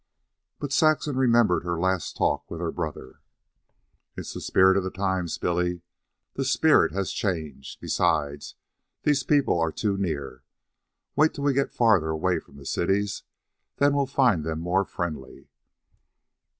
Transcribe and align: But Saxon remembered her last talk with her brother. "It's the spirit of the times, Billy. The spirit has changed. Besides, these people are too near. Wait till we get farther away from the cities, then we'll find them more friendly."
But 0.57 0.73
Saxon 0.73 1.15
remembered 1.15 1.63
her 1.63 1.77
last 1.79 2.17
talk 2.17 2.49
with 2.49 2.59
her 2.59 2.71
brother. 2.71 3.19
"It's 4.17 4.33
the 4.33 4.41
spirit 4.41 4.75
of 4.75 4.83
the 4.83 4.89
times, 4.89 5.37
Billy. 5.37 5.83
The 6.33 6.43
spirit 6.43 6.91
has 6.91 7.11
changed. 7.11 7.79
Besides, 7.79 8.55
these 9.03 9.21
people 9.21 9.59
are 9.59 9.71
too 9.71 9.97
near. 9.97 10.41
Wait 11.15 11.35
till 11.35 11.43
we 11.43 11.53
get 11.53 11.71
farther 11.71 12.09
away 12.09 12.39
from 12.39 12.57
the 12.57 12.65
cities, 12.65 13.21
then 13.77 13.93
we'll 13.93 14.07
find 14.07 14.43
them 14.43 14.59
more 14.59 14.85
friendly." 14.85 15.51